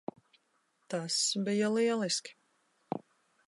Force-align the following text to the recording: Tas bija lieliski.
Tas 0.93 1.17
bija 1.49 1.69
lieliski. 1.77 2.37